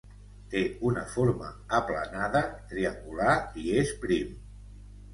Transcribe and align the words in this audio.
Té 0.53 0.63
una 0.91 1.03
forma 1.17 1.51
aplanada, 1.81 2.43
triangular 2.75 3.39
i 3.67 3.71
és 3.87 3.97
prim. 4.05 4.37